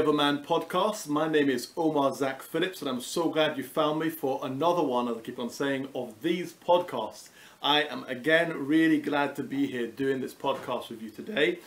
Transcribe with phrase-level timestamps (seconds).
[0.00, 1.08] Welcome to the Idea of a Man podcast.
[1.08, 4.82] My name is Omar Zac Phillips, and I'm so glad you found me for another
[4.82, 7.28] one, as I keep on saying, of these podcasts.
[7.62, 11.58] I am again really glad to be here doing this podcast with you today.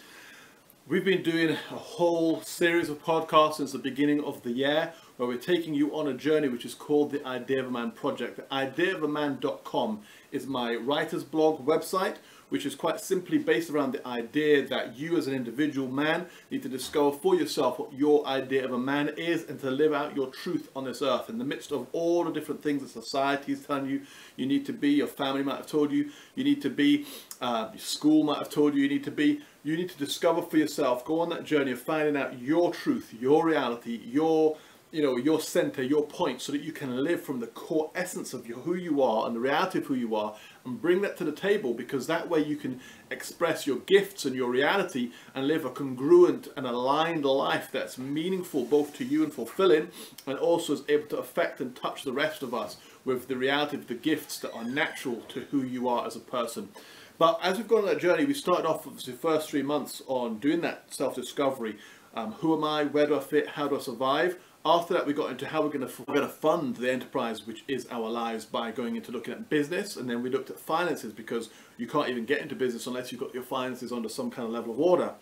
[0.88, 5.30] We've been doing a whole series of podcasts since the beginning of the year where
[5.30, 8.38] we're taking you on a journey which is called the Idea of a Man Project.
[8.38, 12.16] The ideaofaman.com is my writer's blog website
[12.54, 16.62] which is quite simply based around the idea that you as an individual man need
[16.62, 20.16] to discover for yourself what your idea of a man is and to live out
[20.16, 23.54] your truth on this earth in the midst of all the different things that society
[23.54, 24.04] is telling you
[24.36, 27.08] you need to be, your family might have told you you need to be,
[27.42, 29.42] uh, your school might have told you you need to be.
[29.64, 33.16] You need to discover for yourself, go on that journey of finding out your truth,
[33.20, 34.58] your reality, your
[34.94, 38.32] you know your center your point so that you can live from the core essence
[38.32, 41.18] of your, who you are and the reality of who you are and bring that
[41.18, 45.48] to the table because that way you can express your gifts and your reality and
[45.48, 49.90] live a congruent and aligned life that's meaningful both to you and fulfilling
[50.28, 53.76] and also is able to affect and touch the rest of us with the reality
[53.76, 56.70] of the gifts that are natural to who you are as a person.
[57.18, 60.02] But as we've gone on that journey, we started off with the first three months
[60.08, 61.78] on doing that self-discovery.
[62.14, 62.86] Um, who am I?
[62.86, 63.48] Where do I fit?
[63.50, 64.38] How do I survive?
[64.66, 68.10] After that, we got into how we're going to fund the enterprise, which is our
[68.10, 71.86] lives, by going into looking at business, and then we looked at finances because you
[71.86, 74.72] can't even get into business unless you've got your finances under some kind of level
[74.72, 75.14] of order.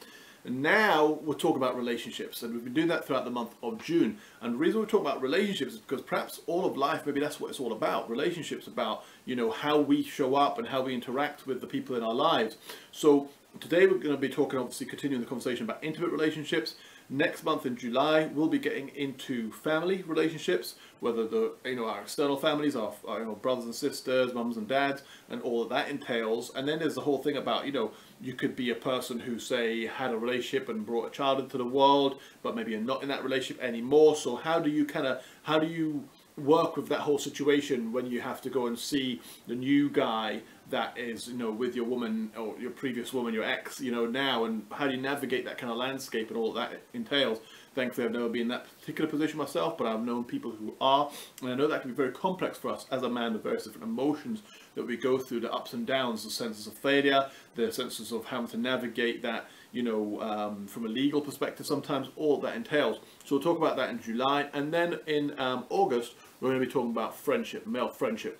[0.43, 3.83] And now we're talking about relationships, and we've been doing that throughout the month of
[3.83, 4.17] June.
[4.41, 7.39] And the reason we're talking about relationships is because perhaps all of life, maybe that's
[7.39, 8.09] what it's all about.
[8.09, 11.95] Relationships about you know how we show up and how we interact with the people
[11.95, 12.57] in our lives.
[12.91, 13.29] So
[13.59, 16.75] today we're going to be talking, obviously, continuing the conversation about intimate relationships.
[17.09, 22.01] Next month in July, we'll be getting into family relationships, whether the you know our
[22.01, 25.69] external families, our, our you know, brothers and sisters, mums and dads, and all that
[25.81, 26.51] that entails.
[26.55, 27.91] And then there's the whole thing about you know
[28.21, 31.57] you could be a person who say had a relationship and brought a child into
[31.57, 34.15] the world, but maybe you're not in that relationship anymore.
[34.15, 36.07] So how do you kind of how do you
[36.37, 40.41] work with that whole situation when you have to go and see the new guy
[40.71, 44.05] that is you know with your woman or your previous woman your ex you know
[44.05, 47.39] now and how do you navigate that kind of landscape and all that entails?
[47.75, 51.11] Thankfully I've never been in that particular position myself but I've known people who are
[51.41, 53.65] and I know that can be very complex for us as a man the various
[53.65, 54.41] different emotions
[54.75, 58.25] that we go through the ups and downs the senses of failure the senses of
[58.25, 62.99] having to navigate that you know um, from a legal perspective sometimes all that entails.
[63.25, 66.65] So we'll talk about that in July and then in um, August we're going to
[66.65, 68.39] be talking about friendship male friendship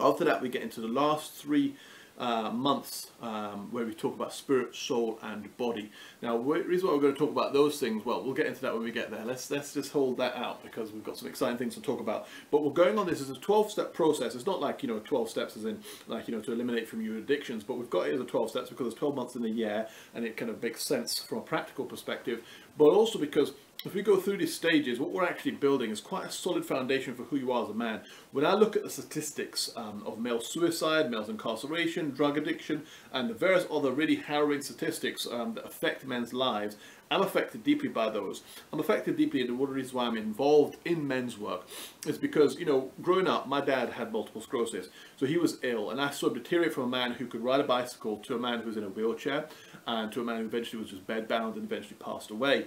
[0.00, 1.76] after that, we get into the last three
[2.18, 5.90] uh, months um, where we talk about spirit, soul, and body.
[6.22, 8.60] Now, the reason why we're going to talk about those things, well, we'll get into
[8.62, 9.24] that when we get there.
[9.24, 12.28] Let's let's just hold that out because we've got some exciting things to talk about.
[12.50, 14.34] But we're going on this as a 12-step process.
[14.34, 17.02] It's not like you know 12 steps as in like you know to eliminate from
[17.02, 19.42] your addictions, but we've got it as a 12 steps because there's 12 months in
[19.42, 22.44] the year, and it kind of makes sense from a practical perspective.
[22.76, 23.52] But also because
[23.84, 27.14] if we go through these stages, what we're actually building is quite a solid foundation
[27.14, 28.00] for who you are as a man.
[28.32, 33.28] When I look at the statistics um, of male suicide, male incarceration, drug addiction, and
[33.28, 36.76] the various other really harrowing statistics um, that affect men's lives,
[37.10, 38.42] I'm affected deeply by those.
[38.72, 41.66] I'm affected deeply, and one of the reasons why I'm involved in men's work
[42.06, 45.90] is because, you know, growing up, my dad had multiple sclerosis, so he was ill,
[45.90, 48.38] and I saw him deteriorate from a man who could ride a bicycle to a
[48.38, 49.46] man who was in a wheelchair,
[49.86, 52.66] and to a man who eventually was just bedbound and eventually passed away.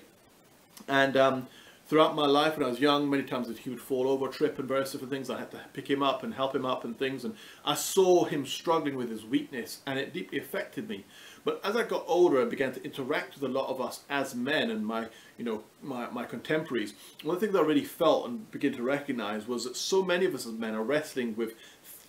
[0.88, 1.48] And um,
[1.88, 4.60] throughout my life when I was young, many times that he would fall over, trip
[4.60, 5.30] and various different things.
[5.30, 7.26] I had to pick him up and help him up and things.
[7.26, 11.06] And I saw him struggling with his weakness and it deeply affected me.
[11.48, 14.36] But as I got older and began to interact with a lot of us as
[14.36, 16.94] men and my, you know, my, my contemporaries,
[17.24, 20.26] one of the things I really felt and began to recognize was that so many
[20.26, 21.54] of us as men are wrestling with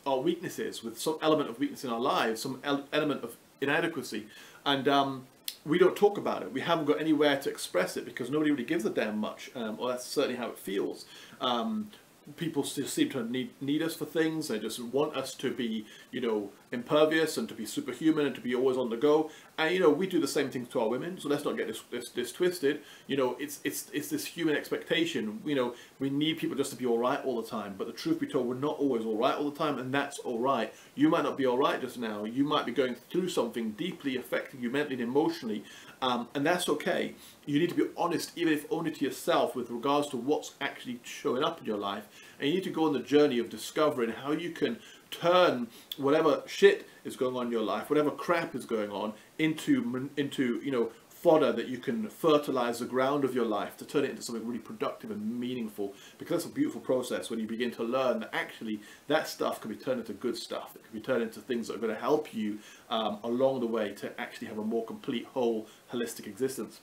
[0.05, 2.61] our weaknesses, with some element of weakness in our lives, some
[2.93, 4.27] element of inadequacy.
[4.67, 5.29] And um,
[5.65, 6.53] we don't talk about it.
[6.53, 9.53] We haven't got anywhere to express it because nobody really gives a damn much.
[9.55, 11.05] Um, or that's certainly how it feels.
[11.41, 11.93] Um,
[12.37, 14.49] people still seem to need, need us for things.
[14.49, 18.41] They just want us to be, you know, impervious and to be superhuman and to
[18.41, 19.31] be always on the go.
[19.57, 21.19] And you know, we do the same things to our women.
[21.19, 22.83] So let's not get this, this, this twisted.
[23.07, 25.41] You know, it's it's it's this human expectation.
[25.45, 27.75] You know, we need people just to be all right all the time.
[27.77, 30.19] But the truth be told, we're not always all right all the time, and that's
[30.21, 30.73] all right.
[30.95, 32.25] You might not be all right just now.
[32.25, 35.65] You might be going through something deeply affecting you mentally and emotionally,
[36.01, 37.15] um, and that's okay.
[37.47, 41.01] You need to be honest, even if only to yourself, with regards to what's actually
[41.03, 42.07] showing up in your life.
[42.39, 44.79] And you need to go on the journey of discovering how you can
[45.11, 50.11] turn whatever shit is going on in your life, whatever crap is going on, into
[50.17, 54.05] into you know fodder that you can fertilize the ground of your life to turn
[54.05, 55.95] it into something really productive and meaningful.
[56.17, 59.71] Because that's a beautiful process when you begin to learn that actually that stuff can
[59.71, 60.77] be turned into good stuff.
[60.77, 63.67] It can be turned into things that are going to help you um, along the
[63.67, 66.81] way to actually have a more complete whole holistic existence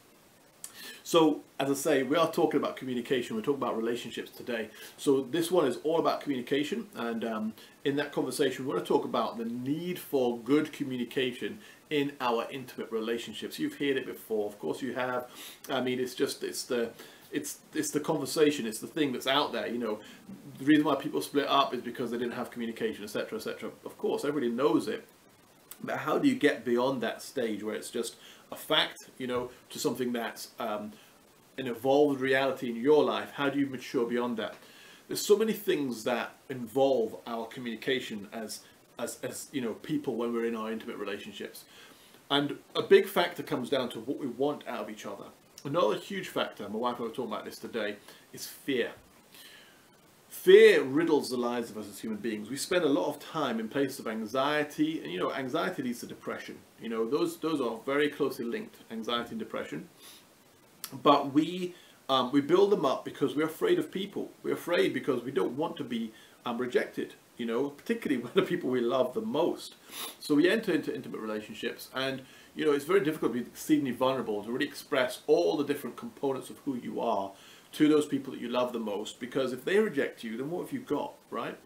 [1.06, 3.36] So, as I say, we are talking about communication.
[3.36, 4.70] We're talking about relationships today.
[4.98, 6.88] So, this one is all about communication.
[6.96, 7.54] And um,
[7.84, 11.60] in that conversation, we're going to talk about the need for good communication
[11.92, 13.60] in our intimate relationships.
[13.60, 15.30] You've heard it before, of course, you have.
[15.70, 16.90] I mean, it's just it's the
[17.32, 19.68] it's it's the conversation, it's the thing that's out there.
[19.68, 20.00] You know,
[20.58, 23.70] the reason why people split up is because they didn't have communication, etc., etc.
[23.86, 25.08] Of course, everybody knows it.
[25.86, 28.16] But how do you get beyond that stage where it's just
[28.52, 30.92] a fact, you know, to something that's um,
[31.58, 33.32] an evolved reality in your life?
[33.32, 34.56] How do you mature beyond that?
[35.08, 38.62] There's so many things that involve our communication as
[38.98, 41.66] as, as you know people when we're in our intimate relationships.
[42.32, 45.26] And a big factor comes down to what we want out of each other.
[45.64, 47.98] Another huge factor, my wife and I were talking about this today,
[48.34, 48.92] is fear.
[50.36, 52.52] Fear riddles the lives of us as human beings.
[52.52, 56.02] We spend a lot of time in places of anxiety, and you know, anxiety leads
[56.02, 56.58] to depression.
[56.80, 59.90] You know, those those are very closely linked, anxiety and depression.
[61.02, 61.74] But we
[62.10, 64.30] um, we build them up because we're afraid of people.
[64.44, 66.12] We're afraid because we don't want to be
[66.46, 69.76] um, rejected you know, particularly with the people we love the most.
[70.20, 72.22] So we enter into intimate relationships and,
[72.56, 75.98] you know, it's very difficult to be exceedingly vulnerable to really express all the different
[75.98, 77.32] components of who you are
[77.74, 80.62] to those people that you love the most because if they reject you, then what
[80.62, 81.58] have you got, right?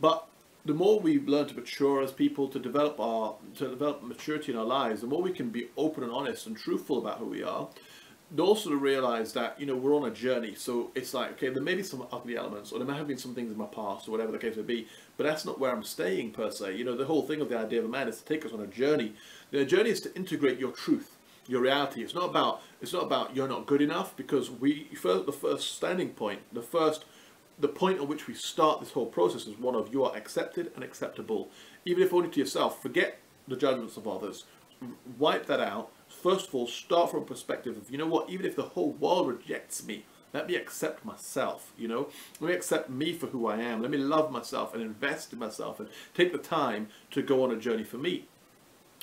[0.00, 0.26] But
[0.64, 4.58] the more we learn to mature as people, to develop our to develop maturity in
[4.58, 7.42] our lives, the more we can be open and honest and truthful about who we
[7.42, 7.68] are,
[8.30, 11.48] And also to realize that you know we're on a journey so it's like okay
[11.48, 13.66] there may be some ugly elements or there may have been some things in my
[13.66, 16.74] past or whatever the case may be but that's not where i'm staying per se
[16.76, 18.52] you know the whole thing of the idea of a man is to take us
[18.52, 19.12] on a journey
[19.50, 21.16] the journey is to integrate your truth
[21.46, 25.26] your reality it's not about it's not about you're not good enough because we first
[25.26, 27.04] the first standing point the first
[27.58, 30.70] the point at which we start this whole process is one of you are accepted
[30.74, 31.50] and acceptable
[31.84, 34.44] even if only to yourself forget the judgments of others
[35.18, 38.46] wipe that out first of all, start from a perspective of, you know what, even
[38.46, 42.08] if the whole world rejects me, let me accept myself, you know?
[42.40, 43.80] Let me accept me for who I am.
[43.80, 47.52] Let me love myself and invest in myself and take the time to go on
[47.52, 48.26] a journey for me.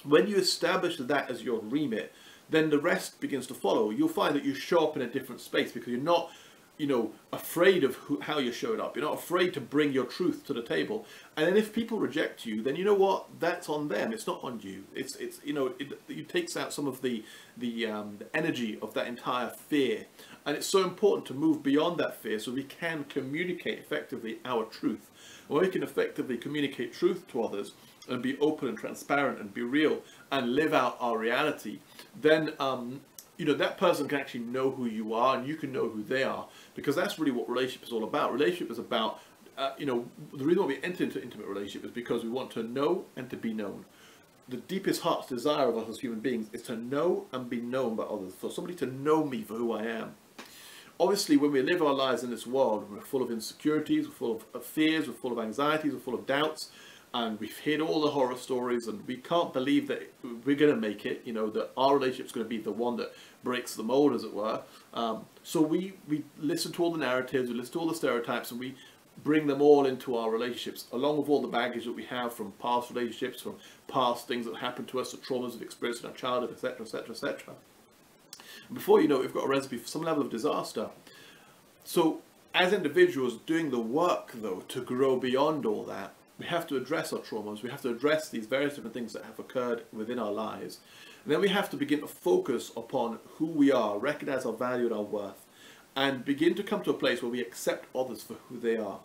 [0.04, 2.14] When you establish that as your remit,
[2.50, 3.90] then the rest begins to follow.
[3.90, 6.30] You'll find that you show up in a different space because you're not
[6.78, 8.96] you know, afraid of who, how you're showing up.
[8.96, 11.06] You're not afraid to bring your truth to the table.
[11.38, 13.28] And then if people reject you, then you know what?
[13.40, 14.12] That's on them.
[14.12, 14.86] It's not on you.
[14.96, 17.24] It's it's you know it, it takes out some of the
[17.56, 20.08] the, um, the energy of that entire fear.
[20.46, 24.66] And it's so important to move beyond that fear so we can communicate effectively our
[24.66, 25.12] truth.
[25.48, 27.74] When we can effectively communicate truth to others
[28.10, 30.02] and be open and transparent and be real
[30.32, 31.80] and live out our reality,
[32.20, 33.02] then um,
[33.38, 36.04] you know that person can actually know who you are and you can know who
[36.04, 38.32] they are because that's really what relationship is all about.
[38.32, 39.20] Relationship is about
[39.58, 42.52] uh, you know the reason why we enter into intimate relationship is because we want
[42.52, 43.86] to know and to be known.
[44.50, 47.96] The deepest heart's desire of us as human beings is to know and be known
[47.96, 50.16] by others for somebody to know me for who i am.
[51.00, 54.42] Obviously when we live our lives in this world we're full of insecurities we're full
[54.54, 56.70] of fears we're full of anxieties we're full of doubts
[57.14, 60.12] and we've heard all the horror stories and we can't believe that
[60.46, 62.98] we're going to make it you know that our relationship's going to be the one
[62.98, 63.14] that
[63.44, 64.62] breaks the mold as it were.
[64.94, 68.52] Um, so we we listen to all the narratives we listen to all the stereotypes
[68.52, 68.76] and we
[69.24, 72.52] bring them all into our relationships along with all the baggage that we have from
[72.54, 73.56] past relationships from
[73.88, 77.12] past things that happened to us the traumas we've experienced in our childhood etc etc
[77.12, 77.54] etc
[78.72, 80.90] before you know it, we've got a recipe for some level of disaster.
[81.84, 82.22] So
[82.54, 87.14] as individuals doing the work though to grow beyond all that we have to address
[87.14, 90.32] our traumas, we have to address these various different things that have occurred within our
[90.32, 90.80] lives.
[91.24, 94.86] And then we have to begin to focus upon who we are, recognize our value
[94.86, 95.46] and our worth,
[95.96, 99.00] and begin to come to a place where we accept others for who they are.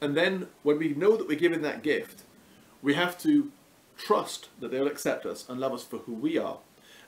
[0.00, 2.22] And then when we know that we're given that gift,
[2.82, 3.52] we have to
[3.96, 6.58] trust that they'll accept us and love us for who we are.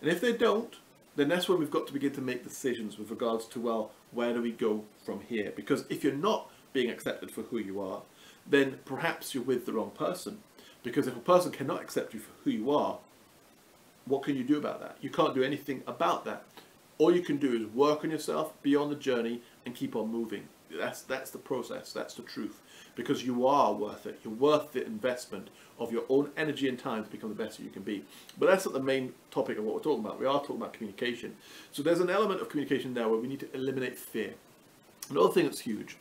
[0.01, 0.77] And if they don't,
[1.17, 4.33] then that's when we've got to begin to make decisions with regards to, well, where
[4.33, 5.53] do we go from here?
[5.55, 8.03] Because if you're not being accepted for who you are,
[8.49, 10.39] then perhaps you're with the wrong person.
[10.83, 12.99] Because if a person cannot accept you for who you are,
[14.07, 14.97] what can you do about that?
[15.01, 16.45] You can't do anything about that.
[16.97, 20.11] All you can do is work on yourself, be on the journey, and keep on
[20.11, 20.49] moving.
[20.71, 21.93] That's that's the process.
[21.93, 22.61] That's the truth.
[22.95, 24.19] Because you are worth it.
[24.25, 27.65] You're worth the investment of your own energy and time to become the best that
[27.65, 28.05] you can be.
[28.39, 30.19] But that's not the main topic of what we're talking about.
[30.19, 31.37] We are talking about communication.
[31.71, 34.35] So there's an element of communication there where we need to eliminate fear.
[35.11, 35.97] Another thing that's huge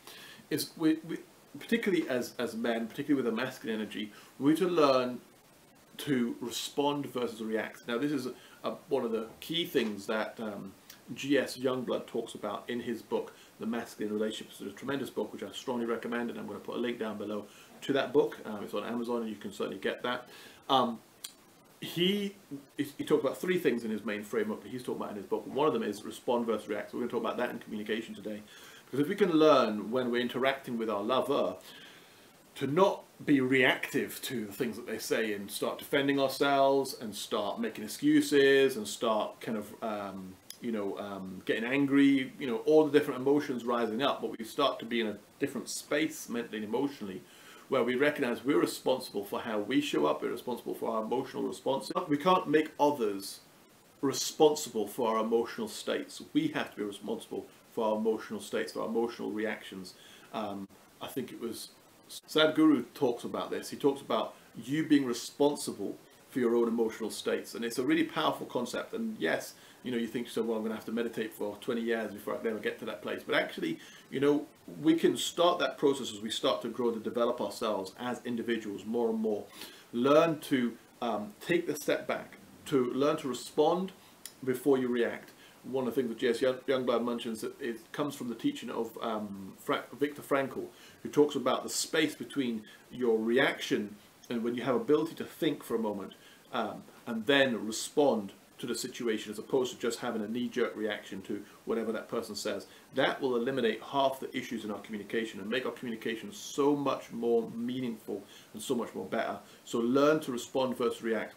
[0.50, 1.20] is we, we
[1.60, 5.20] particularly as, as men, particularly with a masculine energy, we need to learn
[5.98, 7.88] to respond versus react.
[7.88, 8.34] Now, this is a,
[8.64, 10.74] a, one of the key things that um,
[11.14, 11.58] G.S.
[11.58, 14.62] Youngblood talks about in his book, The Masculine Relationships.
[14.62, 17.00] It's a tremendous book, which I strongly recommend, and I'm going to put a link
[17.00, 17.46] down below
[17.82, 18.38] to that book.
[18.46, 20.28] Um, it's on Amazon, and you can certainly get that.
[20.70, 21.00] Um,
[21.80, 22.36] he
[22.76, 25.26] he talked about three things in his main framework that he's talking about in his
[25.26, 25.46] book.
[25.46, 26.92] One of them is respond versus react.
[26.92, 28.42] So we're going to talk about that in communication today,
[28.88, 31.56] because if we can learn when we're interacting with our lover
[32.56, 37.14] to not be reactive to the things that they say and start defending ourselves and
[37.14, 42.58] start making excuses and start kind of um, you know um, getting angry, you know
[42.66, 46.30] all the different emotions rising up, but we start to be in a different space
[46.30, 47.22] mentally and emotionally
[47.70, 51.44] where we recognize we're responsible for how we show up, we're responsible for our emotional
[51.44, 51.92] response.
[52.08, 53.42] We can't make others
[54.00, 56.22] responsible for our emotional states.
[56.32, 57.46] We have to be responsible
[57.78, 59.94] for our emotional states, for our emotional reactions.
[60.34, 60.68] Um,
[61.00, 61.70] I think it was
[62.10, 63.70] Sadhguru talks about this.
[63.70, 65.96] He talks about you being responsible
[66.32, 68.96] for your own emotional states, and it's a really powerful concept.
[68.96, 69.54] And yes,
[69.84, 70.42] you know, you think so.
[70.42, 72.80] Well, I'm going to have to meditate for 20 years before I can ever get
[72.80, 73.22] to that place.
[73.24, 73.78] But actually,
[74.10, 74.48] you know,
[74.82, 78.86] we can start that process as we start to grow to develop ourselves as individuals
[78.86, 79.46] more and more.
[79.94, 83.92] Learn to um, take the step back, to learn to respond
[84.44, 85.30] before you react.
[85.72, 86.40] One of the things that G.S.
[86.40, 90.68] Youngblood mentions that it comes from the teaching of um, Fra Viktor Frankl,
[91.04, 93.96] who talks about the space between your reaction
[94.30, 96.14] and when you have ability to think for a moment
[96.54, 101.22] um, and then respond to the situation as opposed to just having a knee-jerk reaction
[101.22, 102.66] to whatever that person says.
[102.96, 107.12] That will eliminate half the issues in our communication and make our communication so much
[107.12, 109.38] more meaningful and so much more better.
[109.64, 111.36] So learn to respond versus react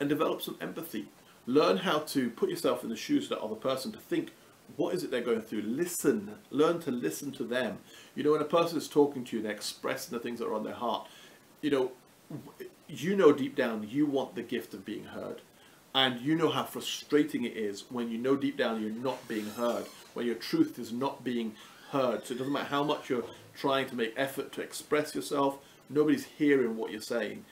[0.00, 1.06] and develop some empathy.
[1.46, 4.30] Learn how to put yourself in the shoes of that other person to think
[4.76, 5.62] what is it they're going through?
[5.62, 6.36] Listen.
[6.50, 7.78] Learn to listen to them.
[8.14, 10.46] You know, when a person is talking to you and they're expressing the things that
[10.46, 11.08] are on their heart,
[11.60, 11.92] you know,
[12.88, 15.42] you know deep down you want the gift of being heard.
[15.94, 19.46] And you know how frustrating it is when you know deep down you're not being
[19.46, 21.54] heard, when your truth is not being
[21.90, 22.24] heard.
[22.24, 23.24] So it doesn't matter how much you're
[23.56, 27.44] trying to make effort to express yourself, nobody's hearing what you're saying.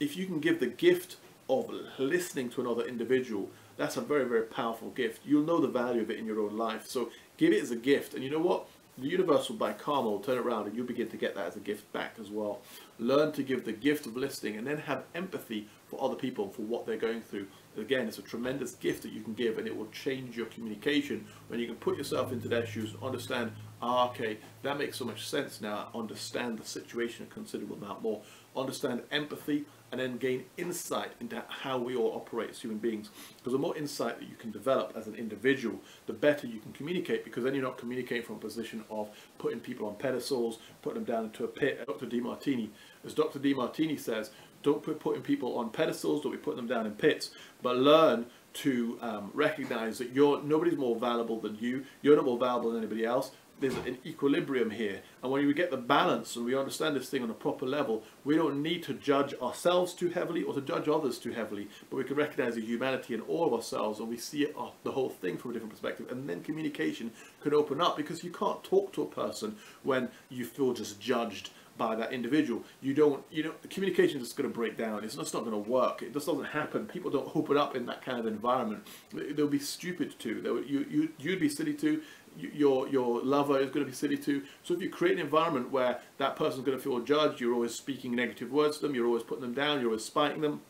[0.00, 1.16] If you can give the gift
[1.48, 5.20] of listening to another individual, that's a very, very powerful gift.
[5.24, 6.86] You'll know the value of it in your own life.
[6.86, 8.14] So give it as a gift.
[8.14, 8.66] And you know what?
[8.98, 11.56] The universe will, by karma, will turn around and you'll begin to get that as
[11.56, 12.62] a gift back as well.
[12.98, 16.62] Learn to give the gift of listening and then have empathy for other people for
[16.62, 17.46] what they're going through.
[17.76, 21.26] Again, it's a tremendous gift that you can give and it will change your communication
[21.48, 25.04] when you can put yourself into their shoes, and understand, ah, okay, that makes so
[25.04, 28.22] much sense now, understand the situation a considerable amount more,
[28.56, 33.10] understand empathy, and then gain insight into how we all operate as human beings.
[33.36, 36.72] Because the more insight that you can develop as an individual, the better you can
[36.72, 39.08] communicate because then you're not communicating from a position of
[39.38, 41.86] putting people on pedestals, putting them down into a pit.
[41.86, 42.06] Dr.
[42.06, 42.70] Demartini,
[43.04, 43.38] as Dr.
[43.38, 44.30] Demartini says,
[44.62, 47.30] don't put putting people on pedestals, don't be putting them down in pits,
[47.62, 51.84] but learn to um, recognize that you're nobody's more valuable than you.
[52.02, 55.00] You're not more valuable than anybody else there's an equilibrium here.
[55.22, 58.02] And when we get the balance and we understand this thing on a proper level,
[58.24, 61.96] we don't need to judge ourselves too heavily or to judge others too heavily, but
[61.96, 64.92] we can recognize the humanity in all of ourselves and we see it, oh, the
[64.92, 66.10] whole thing from a different perspective.
[66.10, 70.44] And then communication can open up because you can't talk to a person when you
[70.44, 72.62] feel just judged by that individual.
[72.80, 75.04] You don't, you know, communication is going to break down.
[75.04, 76.02] It's just not going to work.
[76.02, 76.86] It just doesn't happen.
[76.86, 78.86] People don't open up in that kind of environment.
[79.12, 80.64] They'll be stupid too.
[80.66, 82.02] You, you, you'd be silly too
[82.38, 84.42] your your lover is going to be silly too.
[84.62, 87.74] So if you create an environment where that person's going to feel judged, you're always
[87.74, 90.60] speaking negative words to them, you're always putting them down, you're always spiting them,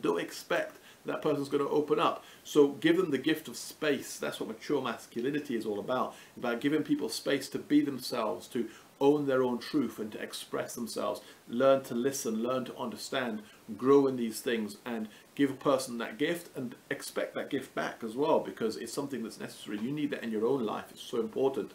[0.00, 0.76] don't expect
[1.06, 2.24] that person's going to open up.
[2.44, 4.18] So give them the gift of space.
[4.18, 6.14] That's what mature masculinity is all about.
[6.36, 8.68] About giving people space to be themselves, to
[9.00, 11.20] own their own truth and to express themselves.
[11.48, 13.42] Learn to listen, learn to understand,
[13.76, 18.02] grow in these things and give a person that gift and expect that gift back
[18.04, 19.78] as well because it's something that's necessary.
[19.78, 20.84] You need that in your own life.
[20.90, 21.72] It's so important.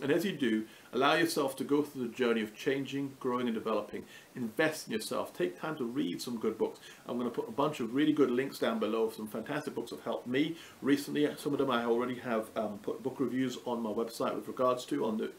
[0.00, 3.54] And as you do, allow yourself to go through the journey of changing, growing and
[3.54, 4.04] developing.
[4.36, 5.36] Invest in yourself.
[5.36, 6.78] Take time to read some good books.
[7.06, 9.10] I'm going to put a bunch of really good links down below.
[9.10, 11.28] Some fantastic books have helped me recently.
[11.38, 14.84] Some of them I already have um, put book reviews on my website with regards
[14.86, 15.32] to on the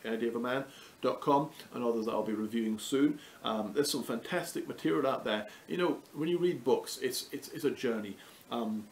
[1.01, 3.19] ideaofaman.com and others that I'll be reviewing soon.
[3.43, 5.47] Um, there's some fantastic material out there.
[5.67, 8.17] You know, when you read books, it's, it's, it's a a journey.
[8.51, 8.85] Um,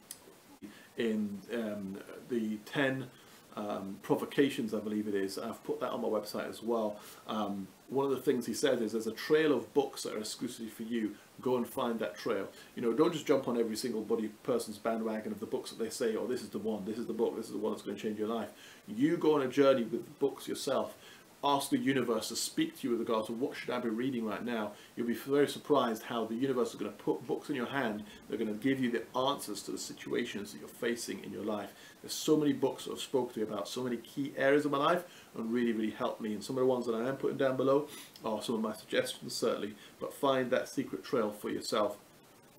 [0.98, 1.98] in um,
[2.30, 3.08] the 10
[3.56, 5.38] um, provocations, I believe it is.
[5.38, 7.00] I've put that on my website as well.
[7.28, 10.20] Um, one of the things he says is there's a trail of books that are
[10.20, 11.16] exclusively for you.
[11.42, 12.48] Go and find that trail.
[12.76, 15.80] You know, don't just jump on every single body person's bandwagon of the books that
[15.80, 17.74] they say, oh, this is the one, this is the book, this is the one
[17.74, 18.50] that's going to change your life.
[18.88, 20.96] You go on a journey with books yourself
[21.44, 24.26] ask the universe to speak to you with regards to what should I be reading
[24.26, 27.56] right now, you'll be very surprised how the universe is going to put books in
[27.56, 28.04] your hand.
[28.28, 31.44] They're going to give you the answers to the situations that you're facing in your
[31.44, 31.74] life.
[32.02, 34.72] There's so many books that have spoken to me about so many key areas of
[34.72, 35.04] my life
[35.36, 36.34] and really, really helped me.
[36.34, 37.88] And some of the ones that I am putting down below
[38.26, 39.76] are some of my suggestions, certainly.
[40.00, 41.98] But find that secret trail for yourself.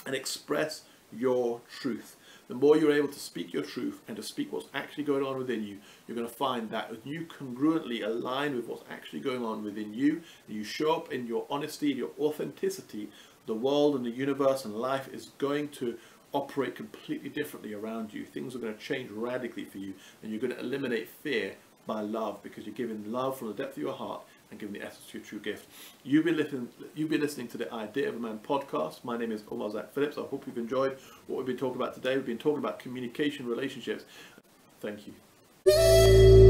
[0.06, 0.82] and express
[1.12, 2.16] your truth.
[2.48, 5.36] The more you're able to speak your truth and to speak what's actually going on
[5.36, 9.62] within you, you're going to find that you congruently align with what's actually going on
[9.62, 13.10] within you, and you show up in your honesty, your authenticity,
[13.44, 15.98] the world and the universe and life is going to
[16.32, 18.24] operate completely differently around you.
[18.24, 21.54] Things are going to change radically for you, and you're going to eliminate fear
[21.86, 24.84] by love because you're giving love from the depth of your heart and giving the
[24.84, 25.68] essence to your true gift.
[26.04, 26.68] You've been listening.
[26.94, 29.04] You've been listening to the Idea of a Man podcast.
[29.04, 30.18] My name is Omar Zac Phillips.
[30.18, 32.16] I hope you've enjoyed what we've been talking about today.
[32.16, 34.04] We've been talking about communication, relationships.
[34.80, 36.47] Thank you.